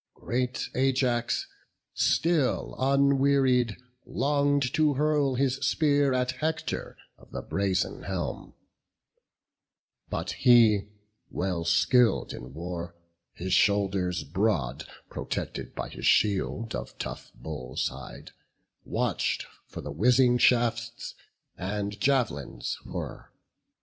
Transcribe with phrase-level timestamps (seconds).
[0.15, 1.45] Great Ajax
[1.93, 8.55] still, unwearied, long'd to hurl His spear at Hector of the brazen helm;
[10.09, 10.87] But he,
[11.29, 12.95] well skill'd in war,
[13.33, 18.31] his shoulders broad Protected by his shield of tough bull's hide,
[18.83, 21.13] Watch'd for the whizzing shafts,
[21.59, 23.29] and jav'lins' whirr.